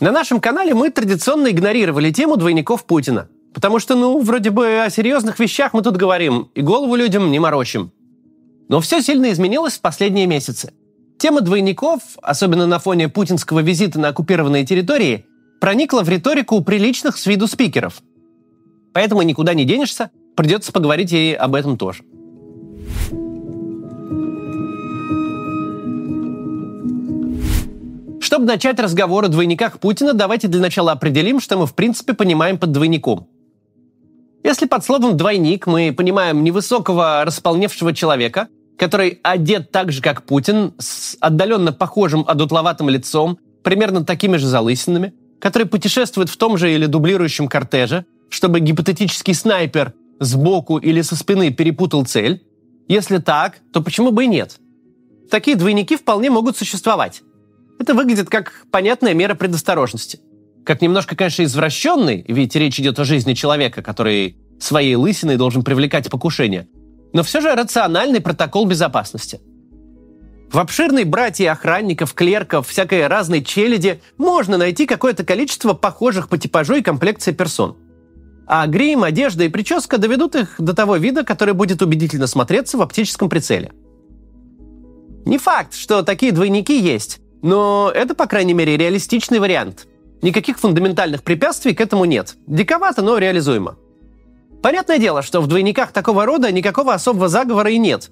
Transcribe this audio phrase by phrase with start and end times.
[0.00, 3.28] На нашем канале мы традиционно игнорировали тему двойников Путина.
[3.52, 7.38] Потому что, ну, вроде бы о серьезных вещах мы тут говорим, и голову людям не
[7.38, 7.92] морочим.
[8.68, 10.72] Но все сильно изменилось в последние месяцы.
[11.18, 15.26] Тема двойников, особенно на фоне путинского визита на оккупированные территории,
[15.60, 18.02] проникла в риторику приличных с виду спикеров.
[18.92, 22.02] Поэтому никуда не денешься, придется поговорить и об этом тоже.
[28.34, 32.58] Чтобы начать разговор о двойниках Путина, давайте для начала определим, что мы в принципе понимаем
[32.58, 33.28] под двойником.
[34.42, 40.74] Если под словом «двойник» мы понимаем невысокого располневшего человека, который одет так же, как Путин,
[40.80, 46.86] с отдаленно похожим одутловатым лицом, примерно такими же залысинами, который путешествует в том же или
[46.86, 52.42] дублирующем кортеже, чтобы гипотетический снайпер сбоку или со спины перепутал цель?
[52.88, 54.58] Если так, то почему бы и нет?
[55.30, 57.22] Такие двойники вполне могут существовать.
[57.84, 60.18] Это выглядит как понятная мера предосторожности.
[60.64, 66.08] Как немножко, конечно, извращенный, ведь речь идет о жизни человека, который своей лысиной должен привлекать
[66.08, 66.66] покушение,
[67.12, 69.42] но все же рациональный протокол безопасности.
[70.50, 76.76] В обширной братье охранников, клерков, всякой разной челяди можно найти какое-то количество похожих по типажу
[76.76, 77.76] и комплекции персон.
[78.46, 82.80] А грим, одежда и прическа доведут их до того вида, который будет убедительно смотреться в
[82.80, 83.72] оптическом прицеле.
[85.26, 89.86] Не факт, что такие двойники есть, но это, по крайней мере, реалистичный вариант.
[90.22, 92.36] Никаких фундаментальных препятствий к этому нет.
[92.46, 93.76] Диковато, но реализуемо.
[94.62, 98.10] Понятное дело, что в двойниках такого рода никакого особого заговора и нет.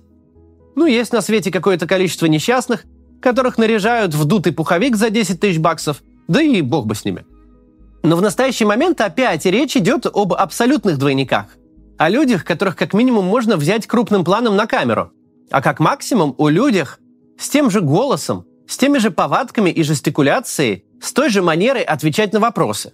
[0.76, 2.84] Ну, есть на свете какое-то количество несчастных,
[3.22, 7.24] которых наряжают в дутый пуховик за 10 тысяч баксов, да и бог бы с ними.
[8.02, 11.46] Но в настоящий момент опять речь идет об абсолютных двойниках.
[11.96, 15.10] О людях, которых как минимум можно взять крупным планом на камеру.
[15.50, 16.98] А как максимум о людях
[17.38, 22.32] с тем же голосом, с теми же повадками и жестикуляцией, с той же манерой отвечать
[22.32, 22.92] на вопросы.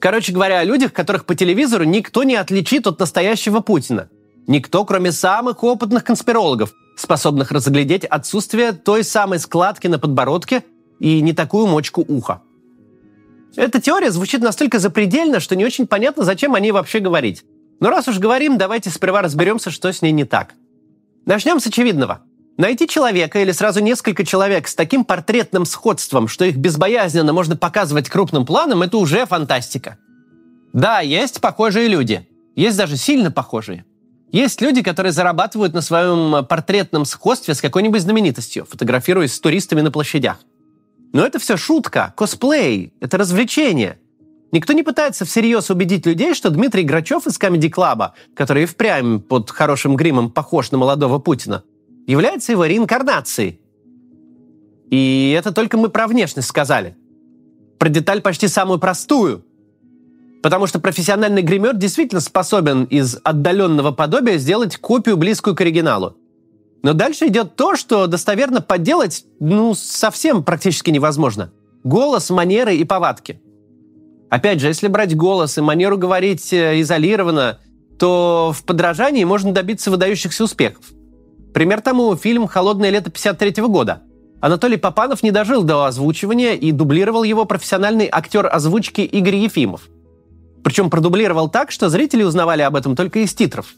[0.00, 4.08] Короче говоря, о людях, которых по телевизору никто не отличит от настоящего Путина.
[4.46, 10.64] Никто, кроме самых опытных конспирологов, способных разглядеть отсутствие той самой складки на подбородке
[11.00, 12.42] и не такую мочку уха.
[13.56, 17.44] Эта теория звучит настолько запредельно, что не очень понятно, зачем о ней вообще говорить.
[17.80, 20.54] Но раз уж говорим, давайте сперва разберемся, что с ней не так.
[21.26, 22.22] Начнем с очевидного.
[22.58, 28.08] Найти человека или сразу несколько человек с таким портретным сходством, что их безбоязненно можно показывать
[28.08, 29.96] крупным планом, это уже фантастика.
[30.72, 32.26] Да, есть похожие люди.
[32.56, 33.84] Есть даже сильно похожие.
[34.32, 39.92] Есть люди, которые зарабатывают на своем портретном сходстве с какой-нибудь знаменитостью, фотографируясь с туристами на
[39.92, 40.38] площадях.
[41.12, 44.00] Но это все шутка, косплей, это развлечение.
[44.50, 49.20] Никто не пытается всерьез убедить людей, что Дмитрий Грачев из Comedy Club, который и впрямь
[49.20, 51.62] под хорошим гримом похож на молодого Путина,
[52.08, 53.60] является его реинкарнацией.
[54.90, 56.96] И это только мы про внешность сказали.
[57.78, 59.44] Про деталь почти самую простую.
[60.42, 66.16] Потому что профессиональный гример действительно способен из отдаленного подобия сделать копию, близкую к оригиналу.
[66.82, 71.52] Но дальше идет то, что достоверно подделать, ну, совсем практически невозможно.
[71.84, 73.42] Голос, манеры и повадки.
[74.30, 77.58] Опять же, если брать голос и манеру говорить э, изолированно,
[77.98, 80.84] то в подражании можно добиться выдающихся успехов.
[81.52, 84.02] Пример тому фильм «Холодное лето 53 года».
[84.40, 89.88] Анатолий Попанов не дожил до озвучивания и дублировал его профессиональный актер озвучки Игорь Ефимов.
[90.62, 93.74] Причем продублировал так, что зрители узнавали об этом только из титров.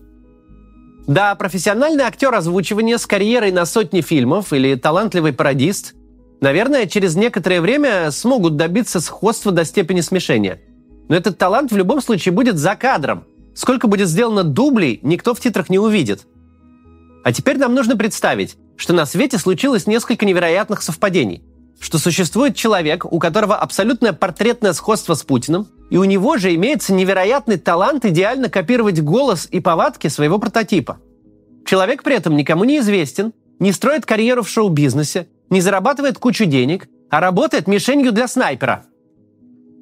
[1.06, 5.94] Да, профессиональный актер озвучивания с карьерой на сотни фильмов или талантливый пародист,
[6.41, 10.60] наверное, через некоторое время смогут добиться сходства до степени смешения.
[11.09, 13.25] Но этот талант в любом случае будет за кадром.
[13.54, 16.26] Сколько будет сделано дублей, никто в титрах не увидит–
[17.25, 21.42] а теперь нам нужно представить, что на свете случилось несколько невероятных совпадений.
[21.78, 26.92] Что существует человек, у которого абсолютное портретное сходство с Путиным, и у него же имеется
[26.92, 30.98] невероятный талант идеально копировать голос и повадки своего прототипа.
[31.66, 36.88] Человек при этом никому не известен, не строит карьеру в шоу-бизнесе, не зарабатывает кучу денег,
[37.10, 38.84] а работает мишенью для снайпера.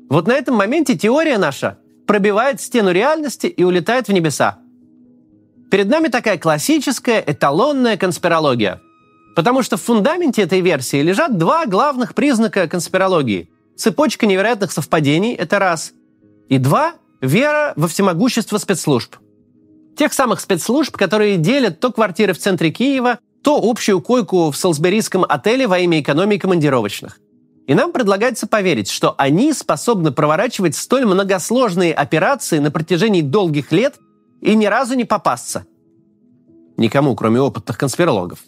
[0.09, 4.59] Вот на этом моменте теория наша пробивает стену реальности и улетает в небеса.
[5.71, 8.81] Перед нами такая классическая эталонная конспирология.
[9.37, 13.51] Потому что в фундаменте этой версии лежат два главных признака конспирологии.
[13.77, 15.93] Цепочка невероятных совпадений– это раз.
[16.49, 19.17] И два– вера во всемогущество спецслужб.
[19.97, 25.25] Тех самых спецслужб, которые делят то квартиры в центре Киева, то общую койку в Солсберийском
[25.29, 27.19] отеле во имя экономии командировочных.
[27.67, 33.97] И нам предлагается поверить, что они способны проворачивать столь многосложные операции на протяжении долгих лет–
[34.41, 35.67] и ни разу не попасться.
[36.77, 38.41] Никому, кроме опытных конспирологов.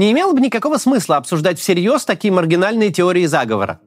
[0.00, 3.80] не имело бы никакого смысла обсуждать всерьез такие маргинальные теории заговора.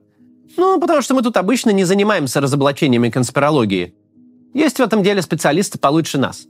[0.57, 3.95] Ну, потому что мы тут обычно не занимаемся разоблачениями конспирологии.
[4.53, 6.45] Есть в этом деле специалисты получше нас.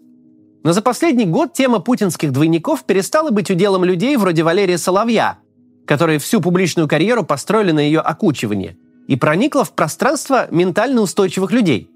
[0.65, 5.37] Но за последний год тема путинских двойников перестала быть уделом людей вроде Валерия Соловья,
[5.85, 8.75] которые всю публичную карьеру построили на ее окучивание,
[9.07, 11.89] и проникла в пространство ментально устойчивых людей.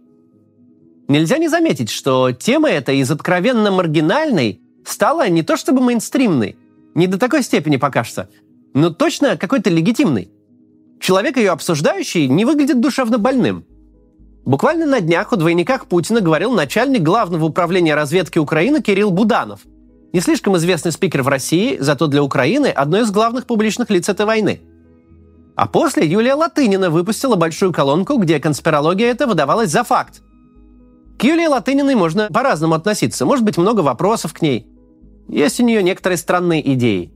[1.08, 6.58] Нельзя не заметить, что тема эта из откровенно маргинальной стала не то чтобы мейнстримной,
[6.96, 8.30] не до такой степени пока что,
[8.74, 10.30] но точно какой-то легитимной.
[11.00, 13.66] Человек, ее обсуждающий, не выглядит душевно больным.
[14.46, 19.62] Буквально на днях о двойниках Путина говорил начальник главного управления разведки Украины Кирилл Буданов.
[20.14, 24.26] Не слишком известный спикер в России, зато для Украины одно из главных публичных лиц этой
[24.26, 24.62] войны.
[25.58, 30.22] А после Юлия Латынина выпустила большую колонку, где конспирология эта выдавалась за факт.
[31.18, 33.26] К Юлии Латыниной можно по-разному относиться.
[33.26, 34.68] Может быть, много вопросов к ней.
[35.28, 37.12] Есть у нее некоторые странные идеи.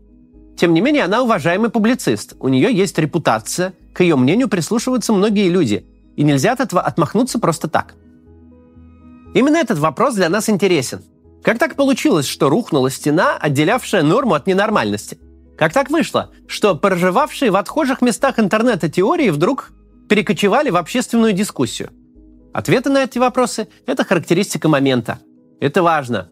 [0.57, 2.33] Тем не менее, она уважаемый публицист.
[2.39, 3.73] У нее есть репутация.
[3.93, 5.85] К ее мнению прислушиваются многие люди.
[6.15, 7.93] И нельзя от этого отмахнуться просто так.
[9.35, 11.03] Именно этот вопрос для нас интересен.
[11.43, 15.19] Как так получилось, что рухнула стена, отделявшая норму от ненормальности?
[15.61, 19.69] Как так вышло, что проживавшие в отхожих местах интернета теории вдруг
[20.09, 21.91] перекочевали в общественную дискуссию?
[22.51, 25.19] Ответы на эти вопросы– это характеристика момента.
[25.59, 26.31] Это важно.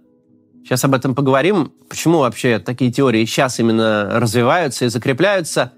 [0.63, 1.71] Сейчас об этом поговорим.
[1.87, 5.73] Почему вообще такие теории сейчас именно развиваются и закрепляются.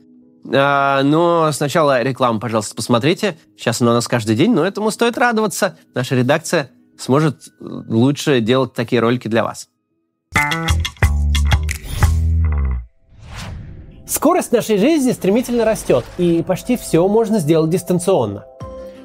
[0.50, 3.38] А, но сначала рекламу, пожалуйста, посмотрите.
[3.58, 5.78] Сейчас она у нас каждый день, но этому стоит радоваться.
[5.94, 9.68] Наша редакция сможет лучше делать такие ролики для вас.
[14.12, 18.44] Скорость нашей жизни стремительно растет, и почти все можно сделать дистанционно.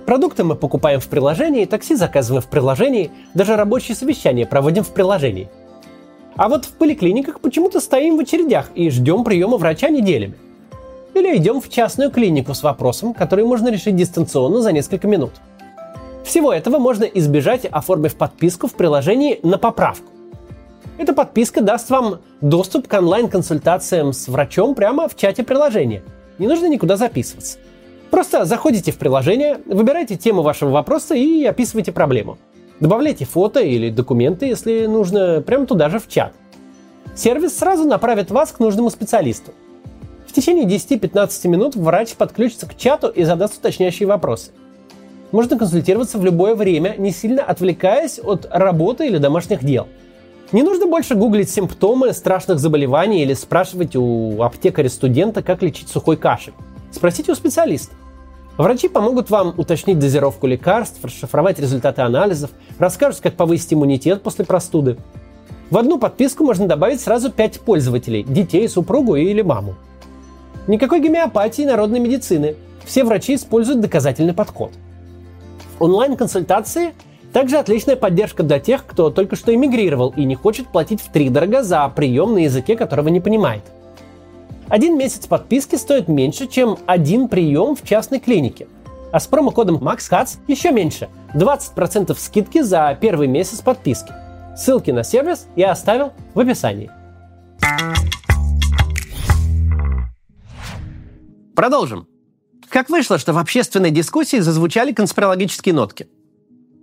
[0.05, 5.49] Продукты мы покупаем в приложении, такси заказываем в приложении, даже рабочие совещания проводим в приложении.
[6.35, 10.35] А вот в поликлиниках почему-то стоим в очередях и ждем приема врача неделями.
[11.15, 15.35] Или идем в частную клинику с вопросом, который можно решить дистанционно за несколько минут.
[16.25, 20.16] Всего этого можно избежать, оформив подписку в приложении на поправку.
[20.99, 26.03] Эта подписка даст вам доступ к онлайн-консультациям с врачом прямо в чате приложения.
[26.39, 27.59] Не нужно никуда записываться.
[28.11, 32.39] Просто заходите в приложение, выбирайте тему вашего вопроса и описывайте проблему.
[32.81, 36.33] Добавляйте фото или документы, если нужно, прямо туда же в чат.
[37.15, 39.53] Сервис сразу направит вас к нужному специалисту.
[40.27, 44.51] В течение 10-15 минут врач подключится к чату и задаст уточняющие вопросы.
[45.33, 49.89] Можно консультироваться в любое время, не сильно отвлекаясь от работы или домашних дел.
[50.53, 56.55] Не нужно больше гуглить симптомы страшных заболеваний или спрашивать у аптекаря-студента, как лечить сухой кашель.
[56.93, 57.95] Спросите у специалиста.
[58.57, 64.97] Врачи помогут вам уточнить дозировку лекарств, расшифровать результаты анализов, расскажут, как повысить иммунитет после простуды.
[65.69, 69.75] В одну подписку можно добавить сразу 5 пользователей– детей, супругу или маму.
[70.69, 72.55] Никакой гомеопатии и народной медицины.
[72.85, 74.71] Все врачи используют доказательный подход.
[75.81, 76.95] Онлайн-консультации
[77.37, 81.29] также отличная поддержка для тех, кто только что эмигрировал и не хочет платить в три
[81.29, 83.63] дорого за прием на языке, которого не понимает.
[84.71, 88.69] Один месяц подписки стоит меньше, чем один прием в частной клинике.
[89.13, 94.15] А с промокодом MaxHats еще меньше– 20% скидки за первый месяц подписки.
[94.57, 96.91] Ссылки на сервис я оставил в описании.
[101.55, 102.09] Продолжим.
[102.71, 106.09] Как вышло, что в общественной дискуссии зазвучали конспирологические нотки?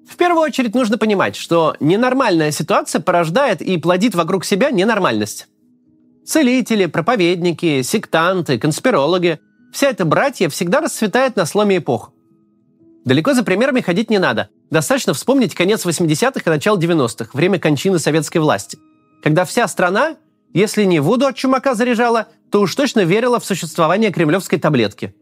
[0.07, 5.47] В первую очередь нужно понимать, что ненормальная ситуация порождает и плодит вокруг себя ненормальность.
[6.25, 9.39] Целители, проповедники, сектанты, конспирологи–
[9.73, 12.13] вся эта братья всегда расцветает на сломе эпох.
[13.03, 14.49] Далеко за примерами ходить не надо.
[14.69, 18.77] Достаточно вспомнить конец 80-х и начало 90-х, время кончины советской власти.
[19.21, 20.15] Когда вся страна,
[20.53, 25.13] если не воду от чумака заряжала, то уж точно верила в существование кремлевской таблетки.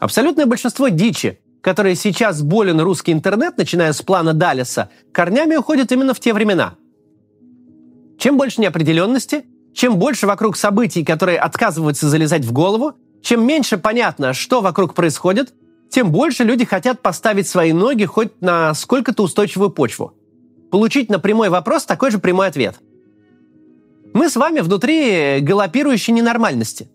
[0.00, 6.14] Абсолютное большинство дичи, которые сейчас болен русский интернет, начиная с плана Далиса, корнями уходит именно
[6.14, 6.74] в те времена.
[8.18, 9.44] Чем больше неопределенности–
[9.78, 15.54] чем больше вокруг событий, которые отказываются залезать в голову, чем меньше понятно, что вокруг происходит,
[15.88, 20.14] тем больше люди хотят поставить свои ноги хоть на сколько-то устойчивую почву.
[20.72, 22.80] Получить на прямой вопрос такой же прямой ответ.
[24.14, 26.90] Мы с вами внутри галопирующей ненормальности.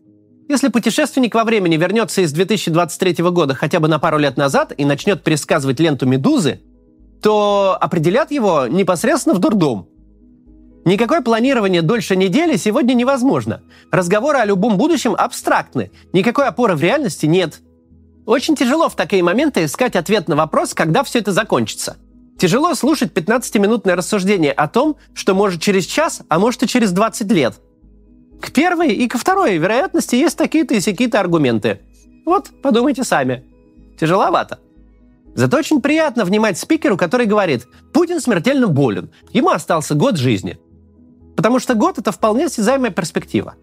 [0.49, 4.85] Если путешественник во времени вернется из 2023 года хотя бы на пару лет назад и
[4.85, 6.61] начнет пересказывать ленту «Медузы»,
[7.21, 9.87] то определят его непосредственно в дурдом–
[10.85, 13.61] Никакое планирование дольше недели сегодня невозможно.
[13.89, 15.91] Разговоры о любом будущем абстрактны.
[16.11, 17.61] Никакой опоры в реальности нет.
[18.25, 21.97] Очень тяжело в такие моменты искать ответ на вопрос, когда все это закончится.
[22.37, 27.31] Тяжело слушать 15-минутное рассуждение о том, что может через час, а может и через 20
[27.31, 27.61] лет.
[28.43, 31.79] К первой и ко второй вероятности есть такие-то и всякие-то аргументы.
[32.25, 33.45] Вот, подумайте сами.
[33.97, 34.59] Тяжеловато.
[35.33, 40.59] Зато очень приятно внимать спикеру, который говорит, Путин смертельно болен, ему остался год жизни.
[41.37, 43.55] Потому что год– это вполне осязаемая перспектива.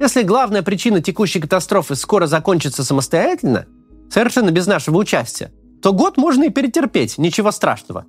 [0.00, 3.66] Если главная причина текущей катастрофы скоро закончится самостоятельно,
[4.10, 8.04] совершенно без нашего участия, то год можно и перетерпеть, ничего страшного.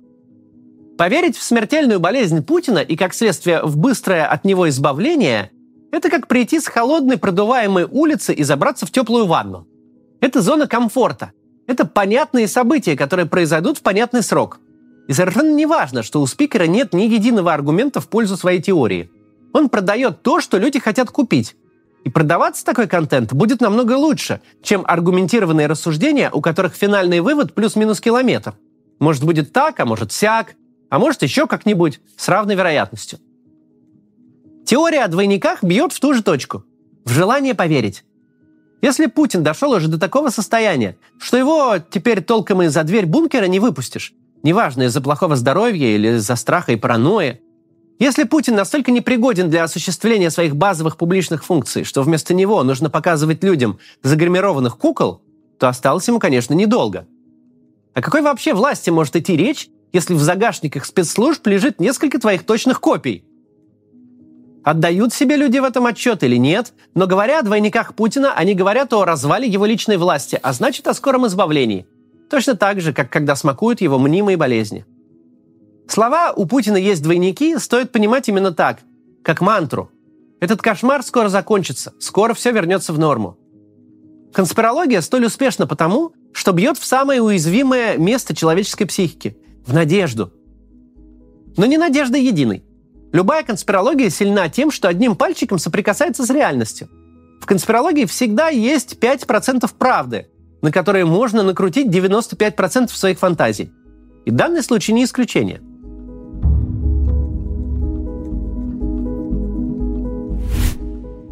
[0.98, 5.52] Поверить в смертельную болезнь Путина и, как следствие, в быстрое от него избавление–
[5.92, 9.66] это как прийти с холодной продуваемой улицы и забраться в теплую ванну.
[10.20, 11.32] Это зона комфорта–
[11.70, 14.58] это понятные события, которые произойдут в понятный срок.
[15.06, 19.08] И совершенно не важно, что у спикера нет ни единого аргумента в пользу своей теории.
[19.52, 21.54] Он продает то, что люди хотят купить.
[22.02, 28.00] И продаваться такой контент будет намного лучше, чем аргументированные рассуждения, у которых финальный вывод плюс-минус
[28.00, 28.54] километр.
[28.98, 30.54] Может будет так, а может сяк,
[30.88, 33.20] а может еще как-нибудь с равной вероятностью.
[34.64, 36.64] Теория о двойниках бьет в ту же точку.
[37.04, 38.04] В желание поверить.
[38.82, 43.60] Если Путин дошел уже до такого состояния, что его теперь толком из-за дверь бункера не
[43.60, 47.40] выпустишь, неважно, из-за плохого здоровья или из-за страха и паранойи,
[47.98, 53.44] если Путин настолько непригоден для осуществления своих базовых публичных функций, что вместо него нужно показывать
[53.44, 55.20] людям загримированных кукол,
[55.58, 57.06] то осталось ему, конечно, недолго.
[57.92, 62.80] О какой вообще власти может идти речь, если в загашниках спецслужб лежит несколько твоих точных
[62.80, 63.24] копий–
[64.64, 68.92] Отдают себе люди в этом отчет или нет, но говоря о двойниках Путина, они говорят
[68.92, 71.86] о развале его личной власти, а значит о скором избавлении.
[72.28, 74.84] Точно так же, как когда смакуют его мнимые болезни.
[75.88, 78.80] Слова «у Путина есть двойники» стоит понимать именно так,
[79.24, 79.90] как мантру.
[80.40, 83.36] Этот кошмар скоро закончится, скоро все вернется в норму.
[84.32, 89.36] Конспирология столь успешна потому, что бьет в самое уязвимое место человеческой психики–
[89.66, 90.32] в надежду.
[91.56, 92.64] Но не надежда единой.
[93.12, 96.88] Любая конспирология сильна тем, что одним пальчиком соприкасается с реальностью.
[97.40, 100.28] В конспирологии всегда есть 5% правды,
[100.62, 103.72] на которые можно накрутить 95% своих фантазий.
[104.26, 105.60] И данный случай не исключение.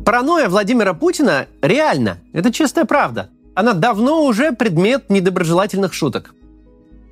[0.05, 2.19] Паранойя Владимира Путина реальна.
[2.33, 3.29] Это чистая правда.
[3.55, 6.35] Она давно уже предмет недоброжелательных шуток.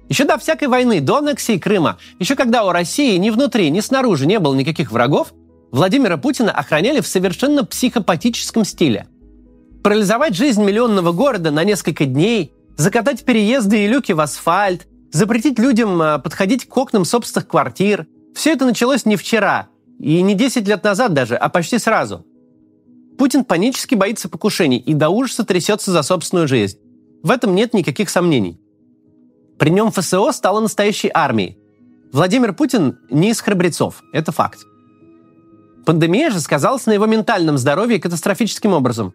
[0.08, 4.26] Еще до всякой войны, до аннексии Крыма, еще когда у России ни внутри, ни снаружи
[4.26, 5.32] не было никаких врагов,
[5.72, 9.06] Владимира Путина охраняли в совершенно психопатическом стиле.
[9.82, 16.00] Парализовать жизнь миллионного города на несколько дней, закатать переезды и люки в асфальт, запретить людям
[16.00, 18.06] а, подходить к окнам собственных квартир.
[18.34, 22.24] Все это началось не вчера, и не 10 лет назад даже, а почти сразу.
[23.18, 26.78] Путин панически боится покушений и до ужаса трясется за собственную жизнь.
[27.22, 28.60] В этом нет никаких сомнений.
[29.58, 31.58] При нем ФСО стало настоящей армией.
[32.12, 34.60] Владимир Путин не из храбрецов, это факт.
[35.84, 39.14] Пандемия же сказалась на его ментальном здоровье катастрофическим образом.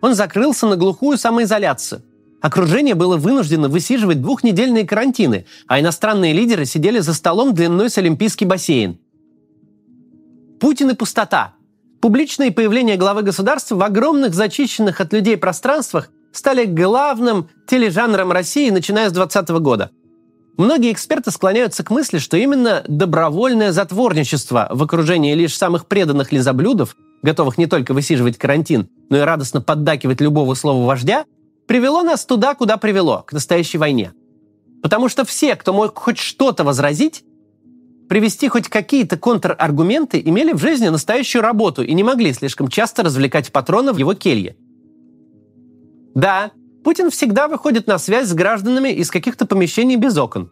[0.00, 2.02] Он закрылся на глухую самоизоляцию.
[2.40, 8.44] Окружение было вынуждено высиживать двухнедельные карантины, а иностранные лидеры сидели за столом длиной с Олимпийский
[8.44, 8.98] бассейн.
[10.60, 11.54] Путин и пустота.
[12.00, 19.08] Публичные появления главы государства в огромных зачищенных от людей пространствах стали главным тележанром России, начиная
[19.08, 19.90] с 2020 года.
[20.56, 26.96] Многие эксперты склоняются к мысли, что именно добровольное затворничество в окружении лишь самых преданных лизоблюдов,
[27.22, 31.26] готовых не только высиживать карантин, но и радостно поддакивать любого слова вождя,
[31.66, 34.12] привело нас туда, куда привело, к настоящей войне.
[34.82, 37.22] Потому что все, кто мог хоть что-то возразить,
[38.08, 43.52] привести хоть какие-то контраргументы, имели в жизни настоящую работу и не могли слишком часто развлекать
[43.52, 44.56] патрона в его келье–
[46.16, 50.50] да, Путин всегда выходит на связь с гражданами из каких-то помещений без окон.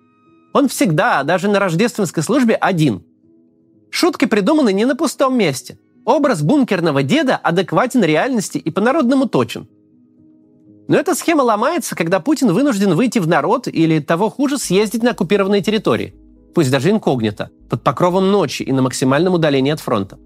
[0.53, 3.03] Он всегда, даже на рождественской службе, один.
[3.89, 5.79] Шутки придуманы не на пустом месте.
[6.05, 9.67] Образ бункерного деда адекватен реальности и по-народному точен.
[10.87, 15.13] Но эта схема ломается, когда Путин вынужден выйти в народ или, того хуже, съездить на
[15.13, 16.15] оккупированные территории,
[16.55, 20.19] пусть даже инкогнито, под покровом ночи и на максимальном удалении от фронта.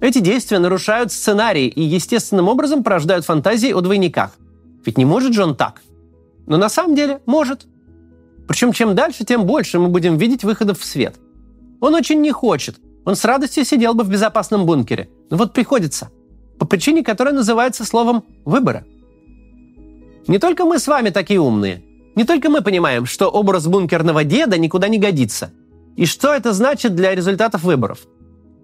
[0.00, 4.30] Эти действия нарушают сценарий и естественным образом порождают фантазии о двойниках.
[4.84, 5.82] Ведь не может же он так.
[6.46, 7.66] Но на самом деле может.
[8.48, 11.16] Причем чем дальше, тем больше мы будем видеть выходов в свет.
[11.80, 12.76] Он очень не хочет.
[13.04, 15.10] Он с радостью сидел бы в безопасном бункере.
[15.28, 16.10] Но вот приходится.
[16.58, 18.84] По причине, которая называется словом «выбора».
[20.26, 21.82] Не только мы с вами такие умные.
[22.14, 25.50] Не только мы понимаем, что образ бункерного деда никуда не годится.
[25.96, 28.00] И что это значит для результатов выборов–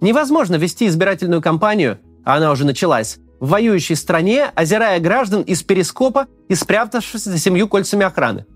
[0.01, 6.27] Невозможно вести избирательную кампанию, а она уже началась, в воюющей стране, озирая граждан из перископа
[6.49, 8.47] и спрятавшись за семью кольцами охраны.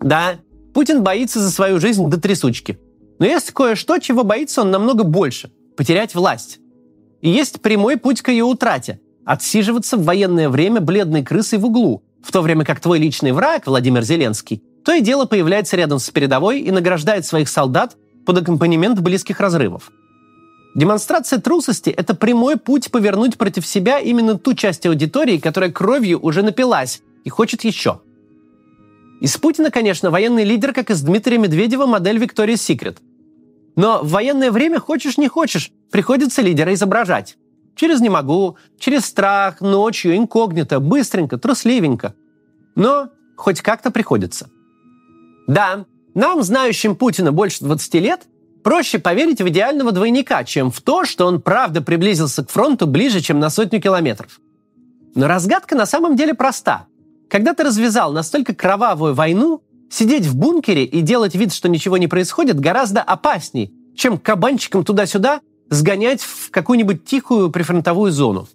[0.00, 0.36] Да,
[0.74, 2.78] Путин боится за свою жизнь до трясучки.
[3.18, 6.58] Но есть кое-что, чего боится он намного больше– потерять власть.
[7.20, 12.02] И есть прямой путь к ее утрате– отсиживаться в военное время бледной крысой в углу,
[12.22, 16.08] в то время как твой личный враг, Владимир Зеленский, то и дело появляется рядом с
[16.10, 19.90] передовой и награждает своих солдат под аккомпанемент близких разрывов.
[20.74, 26.42] Демонстрация трусости– это прямой путь повернуть против себя именно ту часть аудитории, которая кровью уже
[26.42, 28.00] напилась и хочет еще.
[29.20, 32.98] Из Путина, конечно, военный лидер, как из Дмитрия Медведева, модель Victoria's Secret.
[33.76, 37.36] Но в военное время хочешь не хочешь, приходится лидера изображать.
[37.74, 42.14] Через «не могу», через страх, ночью, инкогнито, быстренько, трусливенько.
[42.76, 44.50] Но хоть как-то приходится.
[45.46, 45.84] Да,
[46.14, 48.26] нам, знающим Путина больше 20 лет,
[48.62, 53.20] Проще поверить в идеального двойника, чем в то, что он правда приблизился к фронту ближе,
[53.20, 54.40] чем на сотню километров.
[55.14, 56.86] Но разгадка на самом деле проста.
[57.28, 62.06] Когда ты развязал настолько кровавую войну, сидеть в бункере и делать вид, что ничего не
[62.06, 65.40] происходит, гораздо опасней, чем кабанчиком туда-сюда
[65.70, 68.48] сгонять в какую-нибудь тихую прифронтовую зону.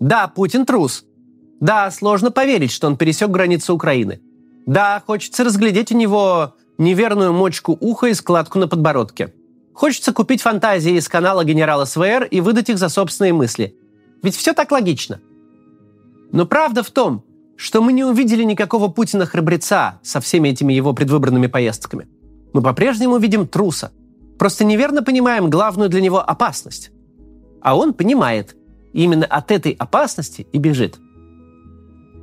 [0.00, 1.04] Да, Путин трус.
[1.60, 4.20] Да, сложно поверить, что он пересек границу Украины.
[4.66, 9.32] Да, хочется разглядеть у него неверную мочку уха и складку на подбородке.
[9.72, 13.76] Хочется купить фантазии из канала генерала СВР и выдать их за собственные мысли.
[14.22, 15.20] Ведь все так логично.
[16.32, 17.24] Но правда в том,
[17.56, 22.08] что мы не увидели никакого Путина-храбреца со всеми этими его предвыборными поездками.
[22.52, 23.92] Мы по-прежнему видим труса.
[24.38, 26.90] Просто неверно понимаем главную для него опасность.
[27.60, 28.56] А он понимает.
[28.92, 30.98] И именно от этой опасности и бежит.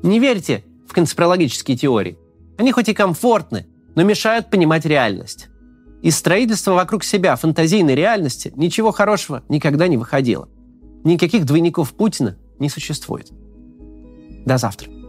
[0.03, 2.17] Не верьте в конспирологические теории.
[2.58, 5.50] Они хоть и комфортны, но мешают понимать реальность.
[6.01, 10.50] Из строительства вокруг себя фантазийной реальности ничего хорошего никогда не выходило.
[11.03, 13.31] Никаких двойников Путина не существует.
[14.45, 15.00] До завтра.